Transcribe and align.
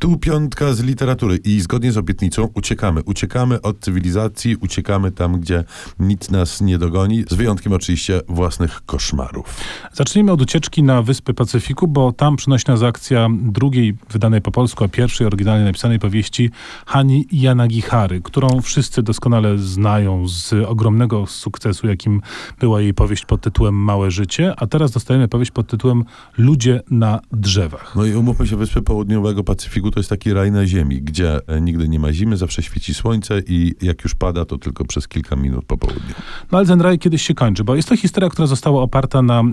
Tu 0.00 0.18
piątka 0.18 0.74
z 0.74 0.80
literatury 0.80 1.36
i 1.36 1.60
zgodnie 1.60 1.92
z 1.92 1.96
obietnicą 1.96 2.48
uciekamy. 2.54 3.02
Uciekamy 3.02 3.62
od 3.62 3.80
cywilizacji, 3.80 4.56
uciekamy 4.56 5.12
tam, 5.12 5.40
gdzie 5.40 5.64
nic 5.98 6.30
nas 6.30 6.60
nie 6.60 6.78
dogoni, 6.78 7.24
z 7.30 7.34
wyjątkiem 7.34 7.72
oczywiście 7.72 8.20
własnych 8.28 8.80
koszmarów. 8.86 9.60
Zacznijmy 9.92 10.32
od 10.32 10.42
ucieczki 10.42 10.82
na 10.82 11.02
Wyspy 11.02 11.34
Pacyfiku, 11.34 11.88
bo 11.88 12.12
tam 12.12 12.36
przynosi 12.36 12.64
nas 12.68 12.82
akcja 12.82 13.28
drugiej, 13.42 13.94
wydanej 14.10 14.42
po 14.42 14.50
polsku, 14.50 14.84
a 14.84 14.88
pierwszej 14.88 15.26
oryginalnie 15.26 15.64
napisanej 15.64 15.98
powieści 15.98 16.50
Hani 16.86 17.26
Yanagihary, 17.32 18.20
którą 18.22 18.60
wszyscy 18.60 19.02
doskonale 19.02 19.58
znają 19.58 20.28
z 20.28 20.52
ogromnego 20.52 21.26
sukcesu, 21.26 21.86
jakim 21.86 22.20
była 22.60 22.80
jej 22.80 22.94
powieść 22.94 23.24
pod 23.26 23.40
tytułem 23.40 23.74
Małe 23.74 24.10
Życie, 24.10 24.54
a 24.56 24.66
teraz 24.66 24.90
dostajemy 24.90 25.28
powieść 25.28 25.50
pod 25.50 25.66
tytułem 25.66 26.04
Ludzie 26.38 26.80
na 26.90 27.20
drzewach. 27.32 27.92
No 27.96 28.04
i 28.04 28.14
umówmy 28.14 28.46
się, 28.46 28.56
Wyspy 28.56 28.82
Południowego 28.82 29.44
Pacyfiku 29.44 29.85
to 29.90 30.00
jest 30.00 30.10
taki 30.10 30.32
raj 30.32 30.52
na 30.52 30.66
ziemi, 30.66 31.02
gdzie 31.02 31.48
e, 31.48 31.60
nigdy 31.60 31.88
nie 31.88 32.00
ma 32.00 32.12
zimy, 32.12 32.36
zawsze 32.36 32.62
świeci 32.62 32.94
słońce 32.94 33.40
i 33.46 33.74
jak 33.82 34.04
już 34.04 34.14
pada, 34.14 34.44
to 34.44 34.58
tylko 34.58 34.84
przez 34.84 35.08
kilka 35.08 35.36
minut 35.36 35.64
po 35.64 35.78
południu. 35.78 36.14
No 36.52 36.58
ale 36.58 36.66
ten 36.66 36.80
raj 36.80 36.98
kiedyś 36.98 37.22
się 37.22 37.34
kończy, 37.34 37.64
bo 37.64 37.74
jest 37.74 37.88
to 37.88 37.96
historia, 37.96 38.30
która 38.30 38.46
została 38.46 38.82
oparta 38.82 39.22
na, 39.22 39.40
e, 39.40 39.44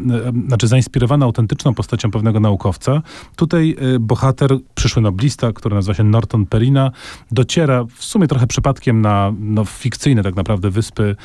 znaczy 0.48 0.68
zainspirowana 0.68 1.26
autentyczną 1.26 1.74
postacią 1.74 2.12
pewnego 2.12 2.40
naukowca. 2.40 3.02
Tutaj 3.36 3.76
e, 3.96 4.00
bohater, 4.00 4.58
przyszły 4.76 5.02
noblista, 5.02 5.54
który 5.54 5.76
nazywa 5.76 5.94
się 5.94 6.04
Norton 6.04 6.46
Perina, 6.46 6.92
dociera 7.32 7.86
w 7.96 8.04
sumie 8.04 8.28
trochę 8.28 8.48
przypadkiem 8.48 9.02
na 9.02 9.34
no, 9.40 9.66
fikcyjne 9.66 10.24
tak 10.24 10.36
naprawdę 10.36 10.70
wyspy 10.70 11.16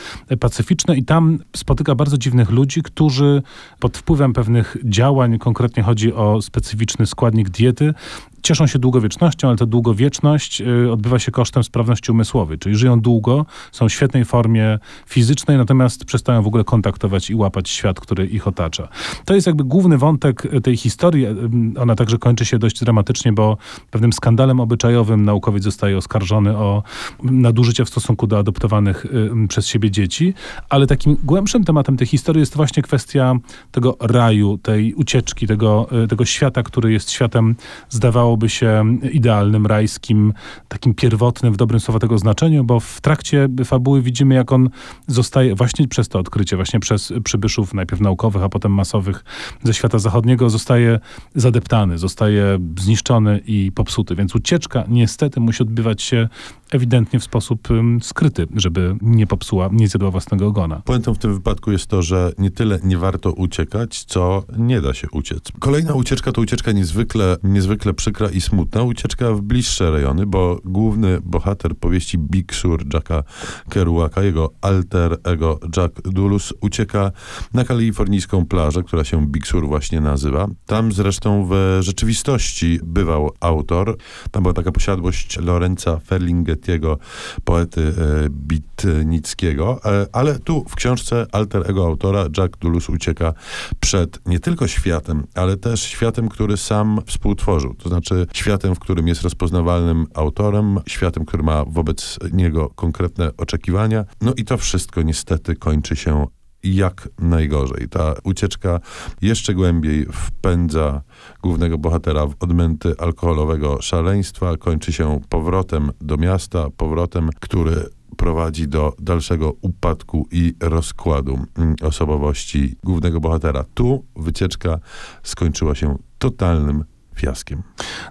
pacyficzne 0.40 0.96
i 0.96 1.04
tam 1.04 1.38
spotyka 1.56 1.94
bardzo 1.94 2.18
dziwnych 2.18 2.50
ludzi, 2.50 2.82
którzy 2.82 3.42
pod 3.80 3.98
wpływem 3.98 4.32
pewnych 4.32 4.76
działań, 4.84 5.38
konkretnie 5.38 5.82
chodzi 5.82 6.12
o 6.12 6.42
specyficzny 6.42 7.06
składnik 7.06 7.48
diety, 7.48 7.94
cieszą 8.42 8.66
się 8.66 8.78
długowiecznością, 8.78 9.48
ale 9.48 9.56
ta 9.56 9.66
długowieczność 9.66 10.60
y, 10.60 10.92
odbywa 10.92 11.18
się 11.18 11.32
kosztem 11.32 11.64
sprawności 11.64 12.12
umysłowej, 12.12 12.58
czyli 12.58 12.76
żyją 12.76 13.00
długo, 13.00 13.46
są 13.72 13.88
w 13.88 13.92
świetnej 13.92 14.24
formie 14.24 14.78
fizycznej, 15.06 15.56
natomiast 15.56 16.04
przestają 16.04 16.42
w 16.42 16.46
ogóle 16.46 16.64
kontaktować 16.64 17.30
i 17.30 17.34
łapać 17.34 17.68
świat, 17.68 18.00
który 18.00 18.26
ich 18.26 18.48
otacza. 18.48 18.88
To 19.24 19.34
jest 19.34 19.46
jakby 19.46 19.64
główny 19.64 19.98
wątek 19.98 20.44
y, 20.44 20.60
tej 20.60 20.76
historii. 20.76 21.26
Y, 21.26 21.80
ona 21.80 21.94
także 21.94 22.18
kończy 22.18 22.44
się 22.44 22.58
dość 22.58 22.80
dramatycznie, 22.80 23.32
bo 23.32 23.56
pewnym 23.90 24.12
skandalem 24.12 24.60
obyczajowym 24.60 25.24
naukowiec 25.24 25.64
zostaje 25.64 25.96
oskarżony 25.96 26.56
o 26.56 26.82
nadużycie 27.22 27.84
w 27.84 27.88
stosunku 27.88 28.26
do 28.26 28.38
adoptowanych 28.38 29.06
przez 29.48 29.66
siebie 29.66 29.90
dzieci, 29.90 30.34
ale 30.68 30.86
takim 30.86 31.16
głębszym 31.24 31.64
tematem 31.64 31.96
tej 31.96 32.06
historii 32.06 32.40
jest 32.40 32.56
właśnie 32.56 32.82
kwestia 32.82 33.34
tego 33.72 33.96
raju, 34.00 34.58
tej 34.58 34.94
ucieczki, 34.94 35.46
tego, 35.46 35.88
tego 36.08 36.24
świata, 36.24 36.62
który 36.62 36.92
jest 36.92 37.10
światem, 37.10 37.54
zdawało 37.88 38.27
wydawałoby 38.28 38.48
się 38.48 38.98
idealnym, 39.12 39.66
rajskim, 39.66 40.32
takim 40.68 40.94
pierwotnym 40.94 41.52
w 41.52 41.56
dobrym 41.56 41.80
słowa 41.80 41.98
tego 41.98 42.18
znaczeniu, 42.18 42.64
bo 42.64 42.80
w 42.80 43.00
trakcie 43.00 43.48
fabuły 43.64 44.02
widzimy, 44.02 44.34
jak 44.34 44.52
on 44.52 44.70
zostaje 45.06 45.54
właśnie 45.54 45.88
przez 45.88 46.08
to 46.08 46.18
odkrycie, 46.18 46.56
właśnie 46.56 46.80
przez 46.80 47.12
przybyszów 47.24 47.74
najpierw 47.74 48.00
naukowych, 48.00 48.42
a 48.42 48.48
potem 48.48 48.72
masowych 48.72 49.24
ze 49.62 49.74
świata 49.74 49.98
zachodniego, 49.98 50.50
zostaje 50.50 51.00
zadeptany, 51.34 51.98
zostaje 51.98 52.58
zniszczony 52.78 53.40
i 53.46 53.72
popsuty. 53.72 54.14
Więc 54.14 54.34
ucieczka 54.34 54.84
niestety 54.88 55.40
musi 55.40 55.62
odbywać 55.62 56.02
się 56.02 56.28
ewidentnie 56.72 57.20
w 57.20 57.24
sposób 57.24 57.68
skryty, 58.02 58.46
żeby 58.56 58.96
nie 59.02 59.26
popsuła, 59.26 59.68
nie 59.72 59.88
zjadła 59.88 60.10
własnego 60.10 60.46
ogona. 60.46 60.82
Puentą 60.84 61.14
w 61.14 61.18
tym 61.18 61.34
wypadku 61.34 61.72
jest 61.72 61.86
to, 61.86 62.02
że 62.02 62.32
nie 62.38 62.50
tyle 62.50 62.78
nie 62.84 62.98
warto 62.98 63.32
uciekać, 63.32 64.04
co 64.04 64.44
nie 64.58 64.80
da 64.80 64.94
się 64.94 65.08
uciec. 65.12 65.38
Kolejna 65.58 65.94
ucieczka 65.94 66.32
to 66.32 66.40
ucieczka 66.40 66.72
niezwykle, 66.72 67.36
niezwykle 67.42 67.94
przykra 67.94 68.28
i 68.30 68.40
smutna. 68.40 68.82
Ucieczka 68.82 69.32
w 69.32 69.40
bliższe 69.40 69.90
rejony, 69.90 70.26
bo 70.26 70.58
główny 70.64 71.20
bohater 71.20 71.76
powieści 71.76 72.18
Big 72.18 72.54
Sur 72.54 72.94
Jacka 72.94 73.22
Kerouaka, 73.68 74.22
jego 74.22 74.50
alter 74.60 75.18
ego 75.24 75.60
Jack 75.76 76.02
Dulus, 76.02 76.54
ucieka 76.60 77.12
na 77.54 77.64
kalifornijską 77.64 78.46
plażę, 78.46 78.82
która 78.82 79.04
się 79.04 79.26
Big 79.26 79.46
Sur 79.46 79.66
właśnie 79.66 80.00
nazywa. 80.00 80.46
Tam 80.66 80.92
zresztą 80.92 81.48
w 81.50 81.78
rzeczywistości 81.80 82.80
bywał 82.82 83.30
autor. 83.40 83.96
Tam 84.30 84.42
była 84.42 84.54
taka 84.54 84.72
posiadłość 84.72 85.38
Lorenza 85.38 85.98
Ferlinget 85.98 86.57
Gettiego, 86.58 86.98
poety 87.44 87.80
e, 87.80 88.28
Bitnickiego, 88.30 89.80
e, 89.84 90.06
ale 90.12 90.38
tu 90.38 90.64
w 90.68 90.74
książce 90.74 91.26
alter 91.32 91.70
ego 91.70 91.86
autora 91.86 92.24
Jack 92.38 92.56
Dulus 92.56 92.88
ucieka 92.88 93.34
przed 93.80 94.26
nie 94.26 94.40
tylko 94.40 94.68
światem, 94.68 95.26
ale 95.34 95.56
też 95.56 95.80
światem, 95.80 96.28
który 96.28 96.56
sam 96.56 97.00
współtworzył. 97.06 97.74
To 97.74 97.88
znaczy 97.88 98.26
światem, 98.32 98.74
w 98.74 98.78
którym 98.78 99.08
jest 99.08 99.22
rozpoznawalnym 99.22 100.06
autorem, 100.14 100.78
światem, 100.86 101.24
który 101.24 101.42
ma 101.42 101.64
wobec 101.64 102.18
niego 102.32 102.68
konkretne 102.68 103.30
oczekiwania. 103.36 104.04
No 104.20 104.32
i 104.36 104.44
to 104.44 104.56
wszystko 104.56 105.02
niestety 105.02 105.56
kończy 105.56 105.96
się 105.96 106.26
jak 106.64 107.08
najgorzej. 107.18 107.88
Ta 107.88 108.14
ucieczka 108.24 108.80
jeszcze 109.22 109.54
głębiej 109.54 110.06
wpędza 110.12 111.02
głównego 111.42 111.78
bohatera 111.78 112.26
w 112.26 112.34
odmęty 112.40 112.94
alkoholowego 112.98 113.82
szaleństwa, 113.82 114.56
kończy 114.56 114.92
się 114.92 115.20
powrotem 115.28 115.90
do 116.00 116.16
miasta, 116.16 116.66
powrotem, 116.76 117.30
który 117.40 117.86
prowadzi 118.16 118.68
do 118.68 118.92
dalszego 118.98 119.54
upadku 119.60 120.28
i 120.32 120.54
rozkładu 120.60 121.38
mm, 121.58 121.76
osobowości 121.82 122.76
głównego 122.84 123.20
bohatera. 123.20 123.64
Tu 123.74 124.04
wycieczka 124.16 124.78
skończyła 125.22 125.74
się 125.74 125.98
totalnym 126.18 126.84
fiaskiem. 127.18 127.62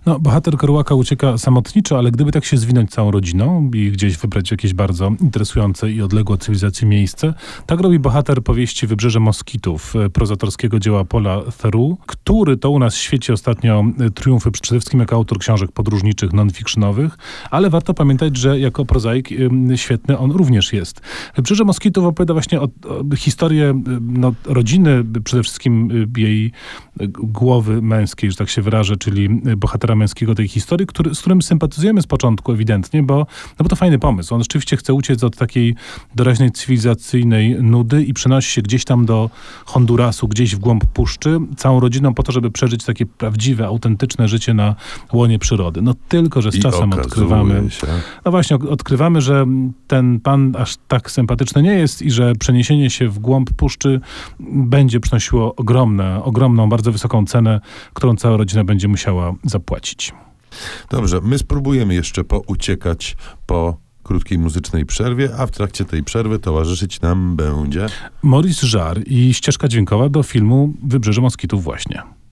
No, 0.05 0.19
bohater 0.19 0.57
Kerouaka 0.57 0.95
ucieka 0.95 1.37
samotniczo, 1.37 1.97
ale 1.97 2.11
gdyby 2.11 2.31
tak 2.31 2.45
się 2.45 2.57
zwinąć 2.57 2.91
całą 2.91 3.11
rodziną 3.11 3.71
i 3.73 3.91
gdzieś 3.91 4.17
wybrać 4.17 4.51
jakieś 4.51 4.73
bardzo 4.73 5.11
interesujące 5.21 5.91
i 5.91 6.01
odległe 6.01 6.33
od 6.33 6.41
cywilizacji 6.43 6.87
miejsce, 6.87 7.33
tak 7.65 7.79
robi 7.79 7.99
bohater 7.99 8.43
powieści 8.43 8.87
Wybrzeże 8.87 9.19
Moskitów, 9.19 9.95
e, 9.95 10.09
prozatorskiego 10.09 10.79
dzieła 10.79 11.05
Paula 11.05 11.41
Theroux, 11.61 12.01
który 12.05 12.57
to 12.57 12.69
u 12.69 12.79
nas 12.79 12.95
świeci 12.95 13.31
ostatnio 13.31 13.83
e, 13.99 14.09
triumfy 14.09 14.51
przede 14.51 14.79
wszystkim 14.79 14.99
jako 14.99 15.15
autor 15.15 15.39
książek 15.39 15.71
podróżniczych, 15.71 16.33
non-fictionowych, 16.33 17.17
ale 17.51 17.69
warto 17.69 17.93
pamiętać, 17.93 18.37
że 18.37 18.59
jako 18.59 18.85
prozaik 18.85 19.29
świetny 19.75 20.17
on 20.17 20.31
również 20.31 20.73
jest. 20.73 21.01
Wybrzeże 21.35 21.63
Moskitów 21.63 22.05
opowiada 22.05 22.33
właśnie 22.33 22.61
o, 22.61 22.63
o 22.63 23.15
historię 23.15 23.81
no, 24.01 24.33
rodziny, 24.45 25.03
przede 25.23 25.43
wszystkim 25.43 25.89
jej 26.17 26.51
głowy 27.19 27.81
męskiej, 27.81 28.31
że 28.31 28.37
tak 28.37 28.49
się 28.49 28.61
wyrażę, 28.61 28.96
czyli 28.97 29.29
bohatera 29.57 29.95
męskiego 29.95 30.35
tej 30.35 30.47
historii, 30.47 30.87
który, 30.87 31.15
z 31.15 31.19
którym 31.19 31.41
sympatyzujemy 31.41 32.01
z 32.01 32.07
początku 32.07 32.51
ewidentnie, 32.51 33.03
bo, 33.03 33.17
no 33.59 33.63
bo 33.63 33.69
to 33.69 33.75
fajny 33.75 33.99
pomysł. 33.99 34.35
On 34.35 34.41
rzeczywiście 34.41 34.77
chce 34.77 34.93
uciec 34.93 35.23
od 35.23 35.35
takiej 35.35 35.75
doraźnej 36.15 36.51
cywilizacyjnej 36.51 37.55
nudy 37.63 38.03
i 38.03 38.13
przenosi 38.13 38.51
się 38.51 38.61
gdzieś 38.61 38.85
tam 38.85 39.05
do 39.05 39.29
Hondurasu, 39.65 40.27
gdzieś 40.27 40.55
w 40.55 40.59
głąb 40.59 40.85
puszczy, 40.85 41.39
całą 41.57 41.79
rodziną 41.79 42.13
po 42.13 42.23
to, 42.23 42.31
żeby 42.31 42.51
przeżyć 42.51 42.85
takie 42.85 43.05
prawdziwe, 43.05 43.65
autentyczne 43.65 44.27
życie 44.27 44.53
na 44.53 44.75
łonie 45.13 45.39
przyrody. 45.39 45.81
No 45.81 45.93
tylko, 46.07 46.41
że 46.41 46.51
z 46.51 46.55
I 46.55 46.59
czasem 46.59 46.93
odkrywamy... 46.93 47.71
Się. 47.71 47.87
No 48.25 48.31
właśnie, 48.31 48.55
odkrywamy, 48.55 49.21
że 49.21 49.45
ten 49.87 50.19
pan 50.19 50.55
aż 50.57 50.75
tak 50.87 51.11
sympatyczny 51.11 51.63
nie 51.63 51.73
jest 51.73 52.01
i 52.01 52.11
że 52.11 52.35
przeniesienie 52.35 52.89
się 52.89 53.09
w 53.09 53.19
głąb 53.19 53.51
puszczy 53.53 54.01
będzie 54.39 54.99
przynosiło 54.99 55.55
ogromne, 55.55 56.23
ogromną, 56.23 56.69
bardzo 56.69 56.91
wysoką 56.91 57.25
cenę, 57.25 57.61
którą 57.93 58.15
cała 58.15 58.37
rodzina 58.37 58.63
będzie 58.63 58.86
będzie 58.87 58.91
musiała 58.91 59.33
zapłacić. 59.43 60.13
Dobrze, 60.89 61.21
my 61.23 61.37
spróbujemy 61.37 61.93
jeszcze 61.93 62.23
pouciekać 62.23 63.17
po 63.45 63.77
krótkiej 64.03 64.37
muzycznej 64.37 64.85
przerwie, 64.85 65.29
a 65.37 65.45
w 65.45 65.51
trakcie 65.51 65.85
tej 65.85 66.03
przerwy 66.03 66.39
towarzyszyć 66.39 67.01
nam 67.01 67.35
będzie 67.35 67.85
Maurice 68.23 68.67
Żar 68.67 68.99
i 69.05 69.33
ścieżka 69.33 69.67
dźwiękowa 69.67 70.09
do 70.09 70.23
filmu 70.23 70.73
Wybrzeże 70.83 71.21
Moskitów 71.21 71.63
właśnie. 71.63 72.16